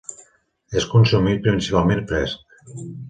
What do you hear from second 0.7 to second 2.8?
És consumit principalment fresc.